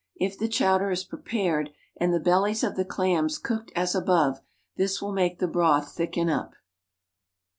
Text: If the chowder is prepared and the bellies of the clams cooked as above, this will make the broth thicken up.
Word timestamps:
If 0.15 0.35
the 0.35 0.47
chowder 0.47 0.89
is 0.89 1.03
prepared 1.03 1.69
and 1.95 2.11
the 2.11 2.19
bellies 2.19 2.63
of 2.63 2.75
the 2.75 2.83
clams 2.83 3.37
cooked 3.37 3.71
as 3.75 3.93
above, 3.93 4.41
this 4.75 4.99
will 4.99 5.13
make 5.13 5.37
the 5.37 5.47
broth 5.47 5.91
thicken 5.91 6.27
up. 6.27 6.55